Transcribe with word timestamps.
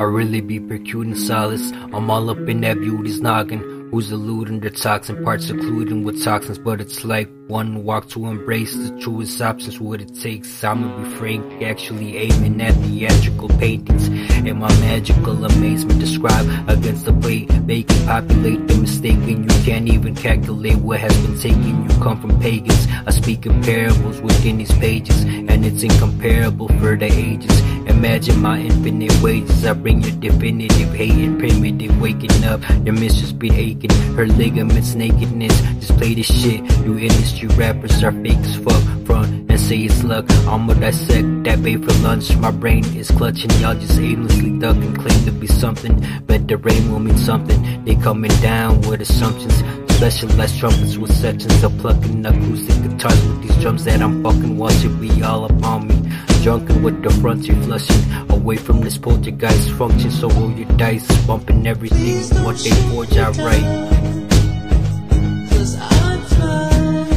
I 0.00 0.04
really 0.04 0.40
be 0.40 0.58
procuring 0.58 1.14
solace. 1.14 1.72
I'm 1.92 2.10
all 2.10 2.30
up 2.30 2.48
in 2.48 2.62
that 2.62 2.80
beauty's 2.80 3.20
noggin. 3.20 3.60
Who's 3.90 4.10
eluding 4.10 4.60
the 4.60 4.70
toxin 4.70 5.22
parts 5.22 5.50
occluding 5.50 6.04
with 6.04 6.24
toxins, 6.24 6.58
but 6.58 6.80
it's 6.80 7.04
like 7.04 7.28
one 7.48 7.84
walk 7.84 8.08
to 8.10 8.24
embrace 8.24 8.74
the 8.74 8.98
truest 9.00 9.42
options, 9.42 9.78
what 9.78 10.00
it 10.00 10.14
takes. 10.18 10.64
I'ma 10.64 11.02
be 11.02 11.10
frank, 11.16 11.62
actually 11.62 12.16
aiming 12.16 12.62
at 12.62 12.72
theatrical 12.76 13.50
paintings. 13.58 14.08
And 14.08 14.58
my 14.58 14.68
magical 14.80 15.44
amazement 15.44 16.00
describe 16.00 16.46
against 16.66 17.04
the 17.04 17.12
plate. 17.12 17.50
they 17.66 17.82
can 17.82 18.06
populate 18.06 18.68
the 18.68 18.76
mistake 18.78 19.18
mistaken. 19.18 19.42
You 19.42 19.64
can't 19.66 19.88
even 19.88 20.14
calculate 20.14 20.78
what 20.78 21.00
has 21.00 21.14
been 21.26 21.38
taken. 21.38 21.82
You 21.82 21.88
come 22.02 22.18
from 22.18 22.40
pagans. 22.40 22.86
I 23.06 23.10
speak 23.10 23.44
in 23.44 23.62
parables 23.62 24.18
within 24.22 24.56
these 24.56 24.72
pages, 24.78 25.24
and 25.24 25.66
it's 25.66 25.82
incomparable 25.82 26.68
for 26.68 26.96
the 26.96 27.12
ages. 27.12 27.60
Imagine 28.00 28.40
my 28.40 28.58
infinite 28.58 29.12
wages. 29.20 29.66
I 29.66 29.74
bring 29.74 30.00
your 30.00 30.12
definitive 30.12 30.94
hating, 30.94 31.38
primitive 31.38 32.00
waking 32.00 32.44
up. 32.44 32.62
Your 32.86 32.94
mistress 32.94 33.30
been 33.30 33.52
aching, 33.52 33.90
her 34.16 34.26
ligaments, 34.26 34.94
nakedness. 34.94 35.60
Just 35.80 35.98
play 35.98 36.14
this 36.14 36.24
shit. 36.24 36.62
You 36.82 36.96
industry 36.98 37.48
rappers 37.48 38.02
are 38.02 38.12
fake 38.12 38.38
as 38.38 38.56
fuck. 38.56 38.82
Front 39.04 39.50
and 39.50 39.60
say 39.60 39.80
it's 39.80 40.02
luck. 40.02 40.24
I'ma 40.48 40.72
dissect 40.72 41.44
that 41.44 41.62
bait 41.62 41.84
for 41.84 41.92
lunch. 42.02 42.34
My 42.36 42.50
brain 42.50 42.86
is 42.96 43.10
clutching. 43.10 43.50
Y'all 43.60 43.74
just 43.74 43.98
aimlessly 43.98 44.58
ducking. 44.58 44.96
Claim 44.96 45.24
to 45.26 45.32
be 45.32 45.46
something, 45.46 46.02
but 46.26 46.48
the 46.48 46.56
rain 46.56 46.90
will 46.90 47.00
mean 47.00 47.18
something. 47.18 47.84
They 47.84 47.96
coming 47.96 48.32
down 48.40 48.80
with 48.88 49.02
assumptions. 49.02 49.62
Specialized 49.92 50.58
trumpets 50.58 50.96
with 50.96 51.14
sections 51.14 51.62
of 51.62 51.76
plucking 51.76 52.24
acoustic 52.24 52.82
guitars 52.82 53.22
with 53.26 53.42
these 53.42 53.56
drums 53.60 53.84
that 53.84 54.00
I'm 54.00 54.22
fucking 54.22 54.56
watching 54.56 54.98
be 54.98 55.22
all 55.22 55.44
upon 55.44 55.88
me 55.88 56.10
junkin' 56.42 56.82
with 56.82 57.02
the 57.02 57.10
fronts 57.20 57.46
you 57.46 57.54
flushing 57.62 58.12
away 58.30 58.56
from 58.56 58.80
this 58.80 58.96
poltergeist 58.96 59.70
function. 59.72 60.10
So 60.10 60.28
roll 60.30 60.50
your 60.52 60.68
dice, 60.76 61.06
bumping 61.26 61.66
everything. 61.66 62.44
What 62.44 62.56
they 62.58 62.70
forge, 62.88 63.16
I 63.16 63.30
write. 63.30 63.90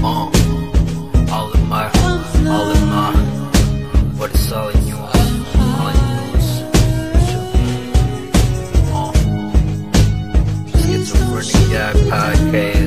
Uh, 0.03 0.30
uh, 1.72 1.94
podcast. 12.53 12.83